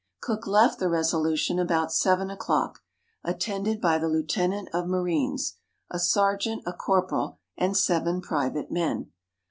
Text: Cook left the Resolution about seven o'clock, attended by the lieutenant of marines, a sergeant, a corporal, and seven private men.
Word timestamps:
Cook 0.19 0.47
left 0.47 0.79
the 0.79 0.89
Resolution 0.89 1.59
about 1.59 1.93
seven 1.93 2.31
o'clock, 2.31 2.79
attended 3.23 3.79
by 3.79 3.99
the 3.99 4.07
lieutenant 4.09 4.69
of 4.73 4.87
marines, 4.87 5.57
a 5.91 5.99
sergeant, 5.99 6.63
a 6.65 6.73
corporal, 6.73 7.37
and 7.55 7.77
seven 7.77 8.19
private 8.19 8.71
men. 8.71 9.11